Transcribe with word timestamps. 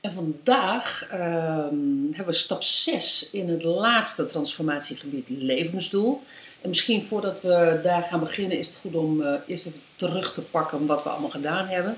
En 0.00 0.12
vandaag 0.12 1.06
ehm, 1.10 2.06
hebben 2.06 2.26
we 2.26 2.32
stap 2.32 2.62
6 2.62 3.28
in 3.32 3.48
het 3.48 3.62
laatste 3.62 4.26
transformatiegebied 4.26 5.28
levensdoel. 5.28 6.22
En 6.60 6.68
misschien 6.68 7.04
voordat 7.04 7.42
we 7.42 7.80
daar 7.82 8.02
gaan 8.02 8.20
beginnen 8.20 8.58
is 8.58 8.66
het 8.66 8.76
goed 8.76 8.94
om 8.94 9.22
eh, 9.22 9.34
eerst 9.46 9.66
even 9.66 9.80
terug 9.94 10.32
te 10.32 10.42
pakken 10.42 10.86
wat 10.86 11.02
we 11.02 11.08
allemaal 11.08 11.30
gedaan 11.30 11.66
hebben. 11.66 11.96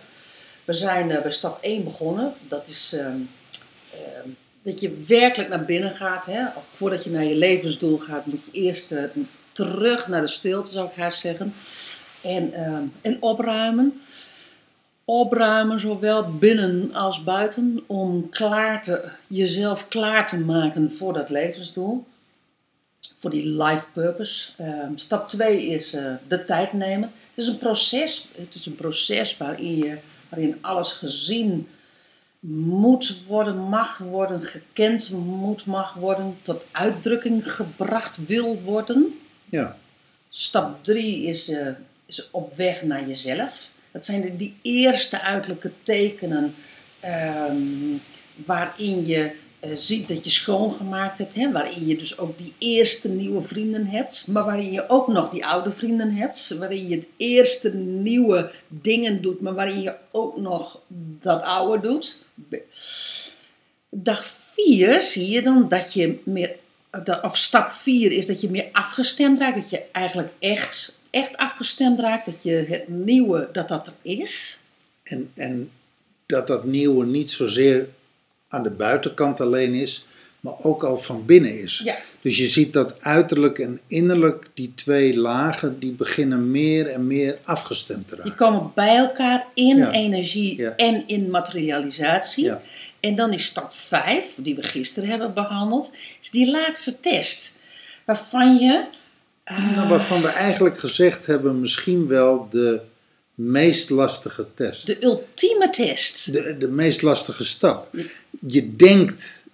We 0.64 0.72
zijn 0.72 1.10
eh, 1.10 1.22
bij 1.22 1.32
stap 1.32 1.62
1 1.62 1.84
begonnen. 1.84 2.34
Dat 2.48 2.68
is 2.68 2.92
ehm, 2.92 3.18
ehm, 3.92 4.28
dat 4.62 4.80
je 4.80 5.00
werkelijk 5.08 5.50
naar 5.50 5.64
binnen 5.64 5.92
gaat. 5.92 6.26
Hè? 6.26 6.44
Voordat 6.68 7.04
je 7.04 7.10
naar 7.10 7.24
je 7.24 7.36
levensdoel 7.36 7.98
gaat 7.98 8.26
moet 8.26 8.44
je 8.44 8.60
eerst 8.60 8.92
eh, 8.92 9.04
terug 9.52 10.08
naar 10.08 10.20
de 10.20 10.26
stilte 10.26 10.70
zou 10.70 10.88
ik 10.88 10.94
haast 10.94 11.20
zeggen. 11.20 11.54
En, 12.22 12.52
en 13.00 13.22
opruimen. 13.22 14.02
Opruimen, 15.10 15.80
zowel 15.80 16.32
binnen 16.38 16.94
als 16.94 17.24
buiten, 17.24 17.80
om 17.86 18.28
klaar 18.28 18.82
te, 18.82 19.10
jezelf 19.26 19.88
klaar 19.88 20.26
te 20.26 20.40
maken 20.40 20.90
voor 20.90 21.12
dat 21.12 21.30
levensdoel. 21.30 22.06
Voor 23.18 23.30
die 23.30 23.46
life 23.46 23.86
purpose. 23.92 24.50
Ehm, 24.56 24.96
stap 24.96 25.28
2 25.28 25.66
is 25.66 25.92
eh, 25.92 26.14
de 26.28 26.44
tijd 26.44 26.72
nemen. 26.72 27.12
Het 27.28 27.38
is 27.38 27.46
een 27.46 27.58
proces, 27.58 28.28
het 28.36 28.54
is 28.54 28.66
een 28.66 28.74
proces 28.74 29.36
waarin, 29.36 29.76
je, 29.76 29.98
waarin 30.28 30.58
alles 30.60 30.92
gezien 30.92 31.68
moet 32.40 33.24
worden, 33.26 33.56
mag 33.56 33.98
worden, 33.98 34.42
gekend 34.42 35.10
moet, 35.10 35.66
mag 35.66 35.94
worden, 35.94 36.38
tot 36.42 36.66
uitdrukking 36.70 37.52
gebracht 37.52 38.26
wil 38.26 38.60
worden. 38.60 39.18
Ja, 39.48 39.76
Stap 40.28 40.84
3 40.84 41.24
is, 41.24 41.48
eh, 41.48 41.68
is 42.06 42.28
op 42.30 42.56
weg 42.56 42.82
naar 42.82 43.06
jezelf. 43.06 43.70
Dat 43.92 44.04
zijn 44.04 44.20
de, 44.20 44.36
die 44.36 44.56
eerste 44.62 45.20
uiterlijke 45.20 45.72
tekenen 45.82 46.54
ehm, 47.00 47.56
waarin 48.34 49.06
je 49.06 49.32
eh, 49.60 49.70
ziet 49.76 50.08
dat 50.08 50.24
je 50.24 50.30
schoongemaakt 50.30 51.18
hebt. 51.18 51.34
Hè? 51.34 51.52
Waarin 51.52 51.86
je 51.86 51.96
dus 51.96 52.18
ook 52.18 52.38
die 52.38 52.54
eerste 52.58 53.08
nieuwe 53.08 53.42
vrienden 53.42 53.86
hebt. 53.86 54.26
Maar 54.26 54.44
waarin 54.44 54.72
je 54.72 54.88
ook 54.88 55.08
nog 55.08 55.30
die 55.30 55.46
oude 55.46 55.70
vrienden 55.70 56.14
hebt. 56.14 56.56
Waarin 56.58 56.88
je 56.88 56.96
het 56.96 57.06
eerste 57.16 57.74
nieuwe 57.74 58.50
dingen 58.68 59.22
doet. 59.22 59.40
Maar 59.40 59.54
waarin 59.54 59.80
je 59.80 59.96
ook 60.12 60.36
nog 60.36 60.80
dat 61.20 61.42
oude 61.42 61.88
doet. 61.88 62.24
Dag 63.90 64.24
4 64.24 65.02
zie 65.02 65.30
je 65.30 65.42
dan 65.42 65.68
dat 65.68 65.92
je 65.92 66.18
meer, 66.24 66.56
of 67.22 67.36
stap 67.36 67.70
4 67.70 68.12
is 68.12 68.26
dat 68.26 68.40
je 68.40 68.50
meer 68.50 68.68
afgestemd 68.72 69.38
raakt. 69.38 69.54
Dat 69.54 69.70
je 69.70 69.82
eigenlijk 69.92 70.32
echt, 70.38 70.99
echt 71.10 71.36
afgestemd 71.36 72.00
raakt. 72.00 72.26
Dat 72.26 72.42
je 72.42 72.52
het 72.68 72.88
nieuwe, 72.88 73.48
dat 73.52 73.68
dat 73.68 73.86
er 73.86 73.94
is. 74.02 74.60
en, 75.02 75.30
en 75.34 75.70
dat 76.26 76.46
dat 76.46 76.64
nieuwe 76.64 77.06
niet 77.06 77.30
zozeer 77.30 77.88
aan 78.48 78.62
de 78.62 78.70
buitenkant 78.70 79.40
alleen 79.40 79.74
is, 79.74 80.04
maar 80.40 80.54
ook 80.62 80.84
al 80.84 80.98
van 80.98 81.26
binnen 81.26 81.58
is. 81.62 81.80
Ja. 81.84 81.96
Dus 82.20 82.36
je 82.38 82.46
ziet 82.48 82.72
dat 82.72 83.00
uiterlijk 83.02 83.58
en 83.58 83.80
innerlijk, 83.86 84.48
die 84.54 84.72
twee 84.74 85.16
lagen, 85.18 85.78
die 85.78 85.92
beginnen 85.92 86.50
meer 86.50 86.86
en 86.86 87.06
meer 87.06 87.38
afgestemd 87.44 88.08
te 88.08 88.14
Die 88.14 88.24
raken. 88.24 88.36
komen 88.38 88.70
bij 88.74 88.96
elkaar 88.96 89.46
in 89.54 89.76
Ja. 89.76 89.90
energie 89.92 90.56
Ja. 90.56 90.76
en 90.76 91.06
in 91.06 91.30
materialisatie. 91.30 92.44
Ja. 92.44 92.62
En 93.00 93.14
dan 93.14 93.32
is 93.32 93.44
stap 93.44 93.72
5, 93.72 94.26
die 94.36 94.54
we 94.54 94.62
gisteren 94.62 95.08
hebben 95.08 95.34
behandeld, 95.34 95.92
is 96.22 96.30
die 96.30 96.50
laatste 96.50 97.00
test. 97.00 97.56
Waarvan 98.04 98.56
je. 98.56 98.84
Nou, 99.58 99.88
waarvan 99.88 100.22
we 100.22 100.28
eigenlijk 100.28 100.78
gezegd 100.78 101.26
hebben, 101.26 101.60
misschien 101.60 102.08
wel 102.08 102.48
de 102.50 102.80
meest 103.34 103.90
lastige 103.90 104.46
test. 104.54 104.86
de 104.86 105.04
ultieme 105.04 105.70
test. 105.70 106.32
de, 106.32 106.56
de 106.56 106.68
meest 106.68 107.02
lastige 107.02 107.44
stap. 107.44 107.88
Je 108.46 108.70
denkt 108.70 109.46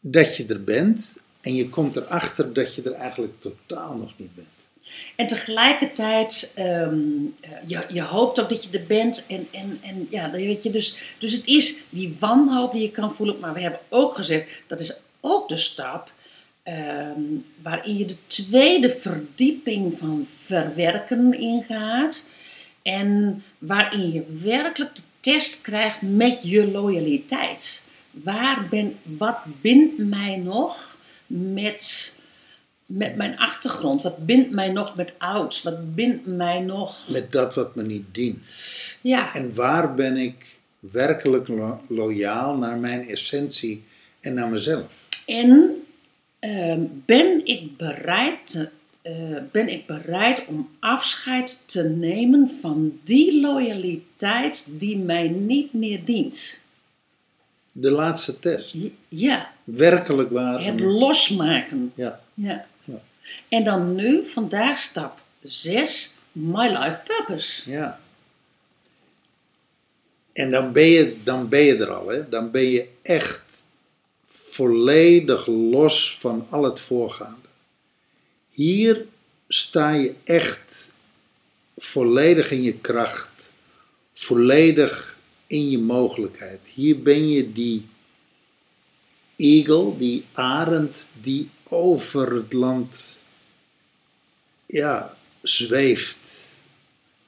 dat 0.00 0.36
je 0.36 0.46
er 0.46 0.64
bent 0.64 1.16
en 1.40 1.54
je 1.54 1.68
komt 1.68 1.96
erachter 1.96 2.52
dat 2.52 2.74
je 2.74 2.82
er 2.82 2.92
eigenlijk 2.92 3.40
totaal 3.40 3.96
nog 3.96 4.12
niet 4.16 4.34
bent. 4.34 4.48
En 5.16 5.26
tegelijkertijd, 5.26 6.52
ehm, 6.54 6.98
eh, 7.40 7.50
je, 7.66 7.84
je 7.88 8.02
hoopt 8.02 8.40
ook 8.40 8.48
dat 8.48 8.64
je 8.64 8.78
er 8.78 8.86
bent. 8.86 9.26
En, 9.26 9.48
en, 9.50 9.78
en 9.82 10.06
ja, 10.10 10.30
weet 10.30 10.62
je, 10.62 10.70
dus, 10.70 10.98
dus 11.18 11.32
het 11.32 11.46
is 11.46 11.82
die 11.88 12.16
wanhoop 12.18 12.72
die 12.72 12.82
je 12.82 12.90
kan 12.90 13.14
voelen. 13.14 13.38
Maar 13.38 13.54
we 13.54 13.60
hebben 13.60 13.80
ook 13.88 14.14
gezegd, 14.14 14.50
dat 14.66 14.80
is 14.80 14.96
ook 15.20 15.48
de 15.48 15.56
stap 15.56 16.12
ehm, 16.64 17.20
waarin 17.62 17.96
je 17.98 18.04
de 18.04 18.16
tweede 18.26 18.90
verdieping 18.90 19.98
van 19.98 20.26
verwerken 20.38 21.38
ingaat. 21.38 22.26
En 22.82 23.42
waarin 23.58 24.12
je 24.12 24.24
werkelijk 24.42 24.94
de 24.96 25.02
test 25.20 25.60
krijgt 25.60 26.02
met 26.02 26.38
je 26.42 26.70
loyaliteit. 26.70 27.86
Waar 28.10 28.66
ben, 28.70 28.96
wat 29.02 29.38
bindt 29.60 29.98
mij 29.98 30.36
nog 30.36 30.98
met, 31.26 32.14
met 32.86 33.16
mijn 33.16 33.38
achtergrond? 33.38 34.02
Wat 34.02 34.26
bindt 34.26 34.50
mij 34.50 34.68
nog 34.72 34.96
met 34.96 35.14
oud? 35.18 35.62
Wat 35.62 35.94
bindt 35.94 36.26
mij 36.26 36.60
nog... 36.60 37.08
Met 37.08 37.32
dat 37.32 37.54
wat 37.54 37.74
me 37.74 37.82
niet 37.82 38.04
dient. 38.12 38.40
Ja, 39.00 39.32
En 39.34 39.54
waar 39.54 39.94
ben 39.94 40.16
ik 40.16 40.58
werkelijk 40.78 41.48
lo- 41.48 41.80
loyaal 41.88 42.56
naar 42.56 42.78
mijn 42.78 43.08
essentie 43.08 43.84
en 44.20 44.34
naar 44.34 44.48
mezelf? 44.48 45.06
en 45.26 45.82
ehm, 46.50 46.80
ben, 47.06 47.40
ik 47.44 47.76
bereid 47.76 48.70
eh, 49.02 49.12
ben 49.52 49.68
ik 49.68 49.86
bereid 49.86 50.46
om 50.46 50.70
afscheid 50.80 51.62
te 51.66 51.82
nemen 51.82 52.50
van 52.50 52.98
die 53.02 53.40
loyaliteit 53.40 54.66
die 54.70 54.98
mij 54.98 55.28
niet 55.28 55.72
meer 55.72 56.04
dient? 56.04 56.60
De 57.72 57.90
laatste 57.90 58.38
test. 58.38 58.76
Ja, 59.08 59.52
Werkelijk 59.64 60.30
waar. 60.30 60.64
het 60.64 60.80
losmaken. 60.80 61.92
Ja, 61.94 62.20
Ja. 62.34 62.66
Ja. 62.84 63.00
En 63.48 63.64
dan 63.64 63.94
nu, 63.94 64.24
vandaag 64.26 64.78
stap 64.78 65.22
6, 65.42 66.14
My 66.32 66.66
Life 66.68 67.00
Purpose. 67.04 67.70
ja. 67.70 68.00
En 70.32 70.50
dan 70.50 70.72
ben, 70.72 70.86
je, 70.86 71.16
dan 71.24 71.48
ben 71.48 71.60
je 71.60 71.76
er 71.76 71.90
al, 71.90 72.08
hè? 72.08 72.28
Dan 72.28 72.50
ben 72.50 72.64
je 72.64 72.88
echt 73.02 73.43
volledig 74.54 75.46
los 75.46 76.18
van 76.18 76.46
al 76.50 76.64
het 76.64 76.80
voorgaande. 76.80 77.48
Hier 78.50 79.06
sta 79.48 79.90
je 79.90 80.14
echt 80.24 80.90
volledig 81.76 82.50
in 82.50 82.62
je 82.62 82.78
kracht, 82.78 83.50
volledig 84.12 85.18
in 85.46 85.70
je 85.70 85.78
mogelijkheid. 85.78 86.60
Hier 86.68 87.02
ben 87.02 87.28
je 87.28 87.52
die 87.52 87.88
eagle, 89.36 89.96
die 89.98 90.24
arend 90.32 91.10
die 91.20 91.50
over 91.68 92.34
het 92.34 92.52
land 92.52 93.20
ja, 94.66 95.16
zweeft, 95.42 96.48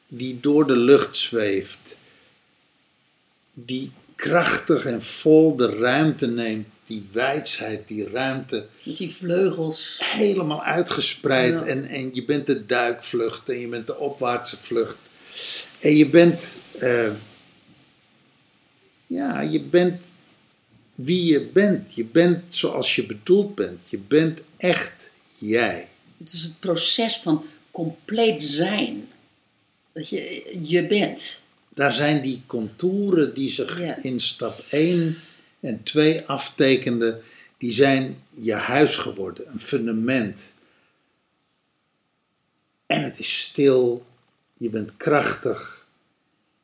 die 0.08 0.40
door 0.40 0.66
de 0.66 0.76
lucht 0.76 1.16
zweeft, 1.16 1.96
die 3.52 3.92
krachtig 4.14 4.84
en 4.84 5.02
vol 5.02 5.56
de 5.56 5.76
ruimte 5.78 6.26
neemt, 6.26 6.66
die 6.86 7.06
wijsheid, 7.12 7.88
die 7.88 8.08
ruimte 8.08 8.66
Met 8.84 8.96
die 8.96 9.10
vleugels. 9.10 10.00
helemaal 10.04 10.62
uitgespreid. 10.62 11.52
Ja. 11.52 11.64
En, 11.66 11.84
en 11.88 12.10
je 12.12 12.24
bent 12.24 12.46
de 12.46 12.66
duikvlucht 12.66 13.48
en 13.48 13.58
je 13.58 13.68
bent 13.68 13.86
de 13.86 13.96
opwaartse 13.98 14.56
vlucht. 14.56 14.96
En 15.80 15.96
je 15.96 16.06
bent, 16.08 16.60
eh, 16.78 17.10
ja, 19.06 19.40
je 19.40 19.60
bent 19.62 20.14
wie 20.94 21.24
je 21.32 21.40
bent. 21.40 21.94
Je 21.94 22.04
bent 22.04 22.54
zoals 22.54 22.94
je 22.94 23.06
bedoeld 23.06 23.54
bent. 23.54 23.78
Je 23.88 23.98
bent 23.98 24.40
echt 24.56 24.92
jij. 25.38 25.88
Het 26.18 26.32
is 26.32 26.42
het 26.42 26.60
proces 26.60 27.16
van 27.16 27.44
compleet 27.70 28.42
zijn. 28.42 29.08
Dat 29.92 30.08
je, 30.08 30.56
je 30.62 30.86
bent. 30.86 31.42
Daar 31.72 31.92
zijn 31.92 32.22
die 32.22 32.42
contouren 32.46 33.34
die 33.34 33.50
zich 33.50 33.78
Ja. 33.80 34.02
in 34.02 34.20
stap 34.20 34.64
1 34.70 35.16
en 35.66 35.82
2 35.82 36.26
aftekenden, 36.26 37.22
die 37.58 37.72
zijn 37.72 38.22
je 38.28 38.52
huis 38.54 38.96
geworden, 38.96 39.48
een 39.52 39.60
fundament. 39.60 40.52
En 42.86 43.02
het 43.04 43.18
is 43.18 43.40
stil, 43.40 44.06
je 44.56 44.70
bent 44.70 44.96
krachtig, 44.96 45.86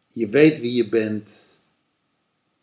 je 0.09 0.29
weet 0.29 0.61
wie 0.61 0.73
je 0.75 0.89
bent 0.89 1.31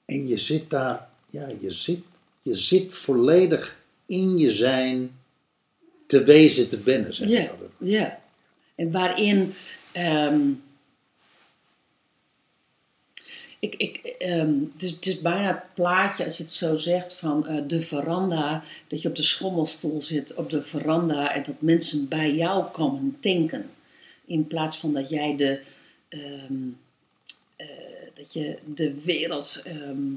en 0.06 0.28
je 0.28 0.38
zit 0.38 0.70
daar 0.70 1.10
ja, 1.30 1.48
je 1.60 1.72
zit, 1.74 2.00
je 2.42 2.56
zit 2.56 2.94
volledig 2.94 3.80
in 4.06 4.38
je 4.38 4.50
zijn 4.52 5.12
te 6.08 6.24
wezen 6.24 6.70
te 6.70 6.78
binnen, 6.78 7.14
zeg 7.14 7.28
Ja, 7.28 7.40
je 7.42 7.50
altijd. 7.52 7.72
ja. 7.78 8.22
En 8.76 8.92
waarin. 8.92 9.54
ehm, 9.92 10.40
ik, 13.60 13.76
ik, 13.76 13.98
ehm, 13.98 14.54
het, 14.78 15.06
is, 15.06 15.22
bijna 15.22 15.48
het 15.48 15.74
plaatje, 15.74 16.26
als 16.26 16.38
je 16.38 16.44
het 16.44 16.52
zo 16.52 16.78
zegt, 16.78 17.14
van 17.14 17.48
eh, 17.48 17.64
de 17.68 17.82
veranda. 17.82 18.64
Dat 18.88 19.02
je 19.02 19.10
op 19.10 19.16
de 19.16 19.24
schommelstoel 19.24 20.02
zit 20.02 20.34
op 20.34 20.50
de 20.50 20.62
veranda 20.62 21.34
en 21.34 21.44
dat 21.44 21.62
mensen 21.62 22.08
bij 22.08 22.36
jou 22.36 22.66
komen 22.72 23.18
tanken. 23.20 23.70
In 24.26 24.48
plaats 24.48 24.78
van 24.78 24.94
dat 24.94 25.10
jij 25.10 25.36
de, 25.36 25.60
ehm, 26.10 26.54
eh, 27.56 27.68
dat 28.14 28.34
je 28.34 28.58
de 28.66 29.02
wereld 29.02 29.62
ehm, 29.66 30.14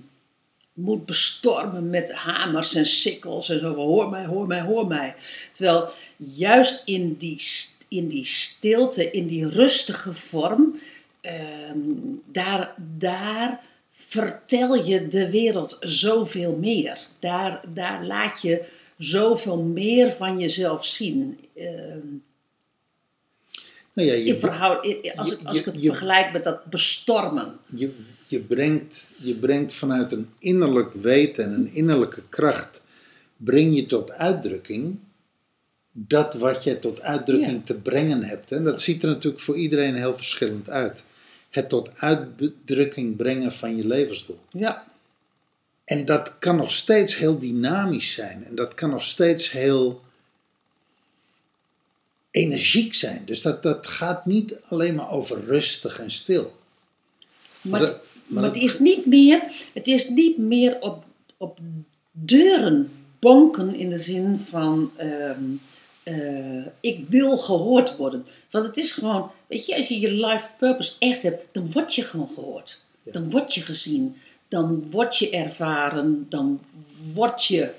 moet 0.72 1.06
bestormen 1.06 1.90
met 1.90 2.12
hamers 2.12 2.74
en 2.74 2.86
sikkels 2.86 3.48
en 3.48 3.58
zo. 3.58 3.74
Hoor 3.74 4.08
mij, 4.08 4.24
hoor 4.24 4.46
mij, 4.46 4.60
hoor 4.60 4.86
mij. 4.86 5.14
Terwijl 5.52 5.88
juist 6.16 6.82
in 6.84 7.16
die, 7.16 7.42
in 7.88 8.08
die 8.08 8.24
stilte, 8.24 9.10
in 9.10 9.26
die 9.26 9.48
rustige 9.48 10.14
vorm, 10.14 10.80
ehm, 11.22 11.78
daar, 12.32 12.74
daar 12.98 13.60
vertel 13.90 14.74
je 14.86 15.08
de 15.08 15.30
wereld 15.30 15.76
zoveel 15.80 16.56
meer. 16.56 16.98
Daar, 17.18 17.60
daar 17.74 18.04
laat 18.04 18.42
je 18.42 18.64
zoveel 18.98 19.56
meer 19.62 20.12
van 20.12 20.38
jezelf 20.38 20.86
zien. 20.86 21.38
Ehm, 21.54 22.06
Nou 23.94 24.08
ja, 24.08 24.14
je, 24.14 24.24
in 24.24 25.16
als, 25.18 25.32
ik, 25.32 25.38
als 25.44 25.58
ik 25.58 25.64
het 25.64 25.82
je- 25.82 25.88
vergelijk 25.88 26.32
met 26.32 26.44
dat 26.44 26.64
bestormen. 26.64 27.56
je, 27.76 27.90
je, 28.26 28.40
brengt, 28.40 29.12
je 29.18 29.34
brengt 29.34 29.74
vanuit 29.74 30.12
een 30.12 30.28
innerlijk 30.38 30.92
weten 30.92 31.44
en 31.44 31.52
een 31.54 31.74
innerlijke 31.74 32.22
kracht, 32.28 32.80
breng 33.36 33.74
je 33.76 33.86
tot 33.86 34.10
uitdrukking 34.12 34.98
dat 35.92 36.34
wat 36.34 36.64
je 36.64 36.78
tot 36.78 37.00
uitdrukking 37.00 37.52
Ja. 37.52 37.64
te 37.64 37.74
brengen 37.74 38.22
hebt. 38.24 38.52
En 38.52 38.64
dat 38.64 38.80
ziet 38.80 39.02
er 39.02 39.08
natuurlijk 39.08 39.42
voor 39.42 39.56
iedereen 39.56 39.94
heel 39.94 40.16
verschillend 40.16 40.70
uit. 40.70 41.04
Het 41.52 41.68
tot 41.68 41.90
uitdrukking 41.94 43.16
brengen 43.16 43.52
van 43.52 43.76
je 43.76 43.86
levensdoel. 43.86 44.38
Ja, 44.50 44.84
En 45.84 46.04
dat 46.04 46.38
kan 46.38 46.56
nog 46.56 46.70
steeds 46.72 47.16
heel 47.16 47.38
dynamisch 47.38 48.12
zijn. 48.12 48.44
En 48.44 48.54
dat 48.54 48.74
kan 48.74 48.90
nog 48.90 49.02
steeds 49.04 49.50
heel 49.50 50.00
energiek 52.30 52.94
zijn. 52.94 53.22
Dus 53.24 53.42
dat, 53.42 53.62
dat 53.62 53.86
gaat 53.86 54.26
niet 54.26 54.58
alleen 54.64 54.94
maar 54.94 55.10
over 55.10 55.40
rustig 55.44 55.98
en 55.98 56.10
stil. 56.10 56.56
Maar, 57.60 57.80
dat- 57.80 57.90
maar 57.90 58.00
maar 58.26 58.42
dat- 58.42 58.54
het 58.54 58.62
is 58.64 58.78
niet 58.78 59.06
meer, 59.06 59.42
het 59.72 59.86
is 59.86 60.08
niet 60.08 60.38
meer 60.38 60.80
op, 60.80 61.04
op 61.36 61.58
deuren 62.10 62.92
bonken 63.18 63.74
in 63.74 63.90
de 63.90 63.98
zin 63.98 64.38
van 64.48 64.90
ehm, 64.96 65.42
eh, 66.02 66.66
ik 66.80 67.06
wil 67.08 67.36
gehoord 67.36 67.96
worden. 67.96 68.26
Want 68.50 68.66
het 68.66 68.76
is 68.76 68.92
gewoon, 68.92 69.30
weet 69.46 69.66
je, 69.66 69.76
als 69.76 69.88
je 69.88 70.00
je 70.00 70.12
life 70.12 70.48
purpose 70.58 70.92
echt 70.98 71.22
hebt, 71.22 71.46
dan 71.52 71.72
word 71.72 71.94
je 71.94 72.02
gewoon 72.02 72.28
gehoord. 72.34 72.82
Ja. 73.02 73.12
Dan 73.12 73.30
word 73.30 73.54
je 73.54 73.60
gezien. 73.60 74.16
Dan 74.48 74.90
word 74.90 75.16
je 75.16 75.30
ervaren. 75.30 76.26
Dan 76.28 76.60
word 77.14 77.44
je. 77.44 77.70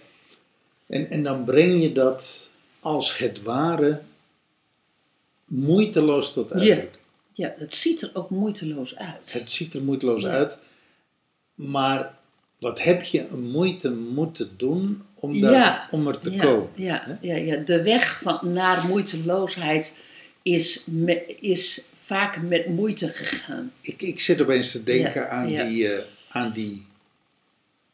En, 0.88 1.10
en 1.10 1.24
dan 1.24 1.44
breng 1.44 1.82
je 1.82 1.92
dat 1.92 2.50
als 2.80 3.18
het 3.18 3.42
ware 3.42 4.02
moeiteloos 5.48 6.34
tot 6.34 6.52
uitdrukking. 6.52 6.90
Ja, 7.34 7.54
het 7.58 7.74
ziet 7.76 8.02
er 8.02 8.12
ook 8.14 8.30
moeiteloos 8.30 8.96
uit. 8.96 9.34
Het 9.34 9.52
ziet 9.52 9.74
er 9.74 9.84
moeiteloos 9.84 10.22
Ja. 10.22 10.30
uit. 10.30 10.60
Maar 11.56 12.18
wat 12.64 12.82
heb 12.84 13.04
je 13.04 13.28
een 13.32 13.52
moeite 13.52 13.92
moeten 13.92 14.52
doen 14.58 15.02
om, 15.16 15.40
daar, 15.42 15.52
Ja. 15.52 15.88
om 15.92 16.08
er 16.08 16.20
te 16.20 16.32
ja, 16.32 16.44
komen? 16.44 16.70
Ja, 16.76 17.18
ja, 17.22 17.36
ja, 17.36 17.56
de 17.58 17.82
weg 17.84 18.22
van, 18.22 18.40
naar 18.54 18.88
moeiteloosheid 18.88 19.96
is, 20.42 20.84
me- 20.86 21.26
is 21.40 21.86
vaak 21.94 22.42
met 22.42 22.68
moeite 22.68 23.08
gegaan. 23.08 23.72
Ik, 23.82 24.02
ik 24.02 24.20
zit 24.20 24.42
opeens 24.42 24.72
te 24.72 24.84
denken 24.84 25.30
aan. 25.30 25.48
Die, 25.48 25.88
eh, 25.94 26.04
aan 26.30 26.52
die 26.54 26.86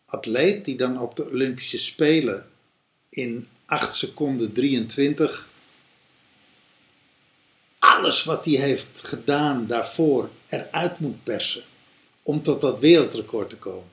atleet 0.06 0.66
die 0.66 0.76
dan 0.76 1.00
op 1.02 1.16
de 1.16 1.30
Olympische 1.30 1.78
Spelen 1.78 2.46
in 3.10 3.48
8 3.66 3.94
seconden 3.94 4.52
23 4.52 5.48
alles 7.80 8.24
wat 8.24 8.46
hij 8.46 8.54
heeft 8.54 9.08
gedaan 9.08 9.68
daarvoor 9.68 10.30
eruit 10.48 11.00
moet 11.00 11.24
persen 11.24 11.64
om 12.24 12.42
tot 12.44 12.62
dat 12.62 12.80
wereldrecord 12.80 13.50
te 13.50 13.56
komen. 13.58 13.90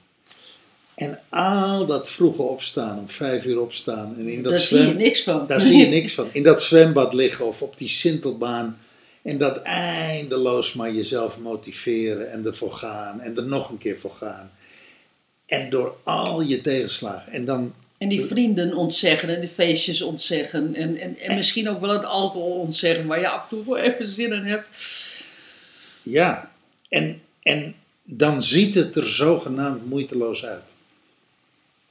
En 0.96 1.18
al 1.28 1.86
dat 1.86 2.10
vroege 2.10 2.42
opstaan, 2.42 2.98
om 2.98 3.08
vijf 3.10 3.44
uur 3.44 3.60
opstaan 3.60 4.14
en 4.18 4.28
in 4.28 4.42
dat 4.42 4.50
Daar 4.52 4.60
zwem- 4.60 4.82
zie 4.82 4.92
je 4.92 4.98
niks 4.98 5.22
van. 5.22 5.46
daar 5.46 5.60
zie 5.60 5.76
je 5.76 5.86
niks 5.86 6.12
van. 6.12 6.28
In 6.32 6.42
dat 6.42 6.62
zwembad 6.62 7.12
liggen 7.12 7.46
of 7.46 7.62
op 7.62 7.78
die 7.78 7.88
sintelbaan. 7.88 8.78
En 9.22 9.38
dat 9.38 9.62
eindeloos 9.62 10.72
maar 10.72 10.92
jezelf 10.92 11.38
motiveren 11.38 12.30
en 12.32 12.46
ervoor 12.46 12.72
gaan 12.72 13.20
en 13.20 13.36
er 13.36 13.42
nog 13.46 13.70
een 13.70 13.78
keer 13.78 13.98
voor 13.98 14.14
gaan. 14.18 14.50
En 15.46 15.70
door 15.70 15.96
al 16.02 16.40
je 16.42 16.60
tegenslagen. 16.60 17.32
En 17.32 17.44
dan, 17.44 17.74
En 17.98 18.08
die 18.08 18.20
vrienden 18.24 18.74
ontzeggen 18.76 19.28
en 19.28 19.40
die 19.40 19.48
feestjes 19.48 20.02
ontzeggen. 20.02 20.74
En, 20.74 20.96
en, 20.96 21.18
en 21.18 21.34
misschien 21.36 21.68
ook 21.68 21.80
wel 21.80 21.90
het 21.92 22.04
alcohol 22.04 22.58
ontzeggen, 22.60 23.06
waar 23.06 23.20
je 23.20 23.28
af 23.28 23.42
en 23.42 23.48
toe 23.48 23.64
wel 23.64 23.76
even 23.76 24.06
zin 24.06 24.32
in 24.32 24.44
hebt. 24.44 24.70
ja, 26.02 26.50
en, 26.88 27.20
en 27.42 27.74
dan 28.04 28.42
ziet 28.42 28.74
het 28.74 28.96
er 28.96 29.06
zogenaamd 29.08 29.86
moeiteloos 29.88 30.44
uit. 30.44 30.62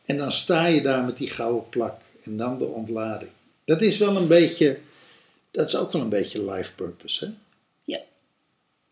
En 0.06 0.18
dan 0.18 0.32
sta 0.32 0.66
je 0.66 0.82
daar 0.82 1.04
met 1.04 1.18
die 1.18 1.30
gouden 1.30 1.70
plak 1.70 2.02
en 2.24 2.38
dan 2.38 2.58
de 2.58 2.66
ontlading. 2.66 3.32
Dat 3.66 3.82
is 3.82 3.98
wel 3.98 4.16
een 4.18 4.28
beetje, 4.28 4.80
dat 5.52 5.68
is 5.68 5.76
ook 5.76 5.92
wel 5.92 6.02
een 6.02 6.10
beetje 6.10 6.52
life 6.52 6.74
purpose. 6.74 7.26
Hè? 7.26 7.32
Ja. 7.84 8.02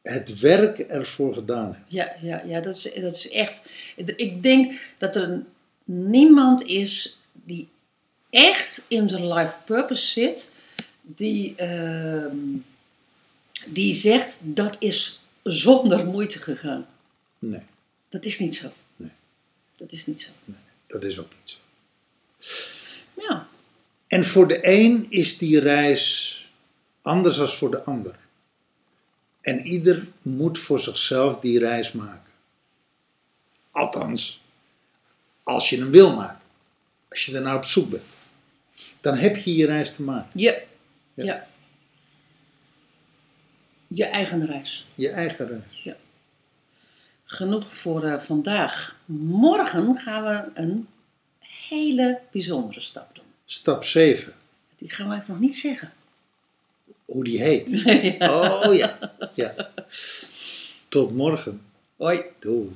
Het 0.02 0.40
werk 0.40 0.80
ervoor 0.80 1.34
gedaan 1.34 1.64
hebben. 1.64 1.86
Ja, 1.88 2.16
ja, 2.22 2.44
ja 2.46 2.62
dat, 2.62 2.76
is, 2.76 2.84
dat 3.02 3.16
is 3.16 3.30
echt. 3.30 3.70
Ik 3.96 4.44
denk 4.44 4.80
dat 4.98 5.16
er 5.16 5.44
niemand 5.84 6.64
is 6.64 7.18
die 7.34 7.68
echt 8.30 8.86
in 8.88 9.10
zijn 9.10 9.34
life 9.34 9.56
purpose 9.66 10.08
zit, 10.08 10.52
die, 11.02 11.56
ehm, 11.56 12.38
die 13.66 13.94
zegt 13.94 14.40
dat 14.42 14.76
is 14.80 15.22
zonder 15.44 16.06
moeite 16.06 16.40
gegaan. 16.40 16.86
Nee. 17.40 17.64
Dat 18.10 18.26
is 18.26 18.40
niet 18.40 18.56
zo. 18.56 18.72
Nee. 18.96 19.12
Dat 19.76 19.92
is 19.92 20.06
niet 20.06 20.22
zo. 20.22 20.30
Nee, 20.46 20.58
dat 20.94 21.04
is 21.04 21.20
ook 21.20 21.30
niet 21.36 21.50
zo. 21.50 21.58
Ja, 23.14 23.48
En 24.08 24.26
voor 24.26 24.48
de 24.48 24.60
een 24.62 25.06
is 25.10 25.38
die 25.38 25.60
reis 25.60 26.38
anders 27.02 27.38
dan 27.38 27.48
voor 27.50 27.72
de 27.72 27.84
ander. 27.84 28.16
En 29.42 29.66
ieder 29.68 30.08
moet 30.22 30.60
voor 30.60 30.80
zichzelf 30.80 31.40
die 31.40 31.60
reis 31.60 31.92
maken. 31.92 32.32
Althans, 33.72 34.42
als 35.44 35.70
je 35.70 35.78
hem 35.78 35.92
wil 35.92 36.16
maken. 36.16 36.42
Als 37.10 37.26
je 37.26 37.36
ernaar 37.36 37.56
op 37.56 37.66
zoek 37.66 37.90
bent. 37.90 38.18
Dan 39.02 39.18
heb 39.18 39.38
je 39.38 39.56
je 39.56 39.66
reis 39.66 39.96
te 39.96 40.02
maken. 40.02 40.40
ja, 40.40 40.54
Ja. 41.14 41.24
ja. 41.24 41.48
Je 43.88 44.06
eigen 44.06 44.46
reis. 44.46 44.88
Je 44.96 45.10
eigen 45.10 45.48
reis. 45.48 45.96
Genoeg 47.26 47.74
voor 47.74 48.04
eh, 48.04 48.20
vandaag. 48.20 48.96
Morgen 49.06 49.96
gaan 49.98 50.24
we 50.24 50.62
een 50.62 50.88
hele 51.40 52.20
bijzondere 52.32 52.80
stap 52.80 53.16
doen. 53.16 53.24
Stap 53.46 53.84
7. 53.84 54.34
Die 54.76 54.90
gaan 54.90 55.10
we 55.10 55.16
even 55.16 55.26
nog 55.28 55.40
niet 55.40 55.56
zeggen. 55.56 55.94
Hoe 57.06 57.24
die 57.24 57.42
heet. 57.42 57.72
Oh 58.64 58.76
ja. 58.76 58.98
ja. 59.34 59.54
Tot 60.90 61.16
morgen. 61.16 61.62
Hoi. 61.96 62.22
Doei. 62.40 62.70